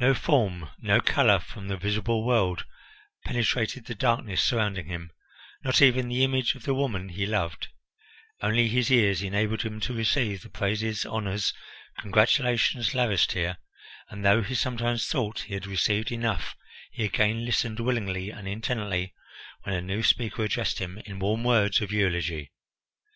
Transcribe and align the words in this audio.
No 0.00 0.12
form, 0.12 0.70
no 0.80 1.00
colour 1.00 1.38
from 1.38 1.68
the 1.68 1.76
visible 1.76 2.26
world, 2.26 2.64
penetrated 3.24 3.86
the 3.86 3.94
darkness 3.94 4.42
surrounding 4.42 4.86
him, 4.86 5.12
not 5.62 5.80
even 5.80 6.08
the 6.08 6.24
image 6.24 6.56
of 6.56 6.64
the 6.64 6.74
woman 6.74 7.10
he 7.10 7.26
loved. 7.26 7.68
Only 8.40 8.66
his 8.66 8.90
ears 8.90 9.22
enabled 9.22 9.62
him 9.62 9.78
to 9.78 9.92
receive 9.94 10.42
the 10.42 10.48
praises, 10.48 11.06
honours, 11.06 11.54
congratulations 11.96 12.92
lavished 12.92 13.30
here 13.34 13.58
and, 14.10 14.24
though 14.24 14.42
he 14.42 14.56
sometimes 14.56 15.06
thought 15.06 15.42
he 15.42 15.54
had 15.54 15.68
received 15.68 16.10
enough, 16.10 16.56
he 16.90 17.04
again 17.04 17.44
listened 17.44 17.78
willingly 17.78 18.30
and 18.30 18.48
intently 18.48 19.14
when 19.62 19.76
a 19.76 19.80
new 19.80 20.02
speaker 20.02 20.42
addressed 20.42 20.80
him 20.80 20.98
in 21.06 21.20
warm 21.20 21.44
words 21.44 21.80
of 21.80 21.92
eulogy. 21.92 22.50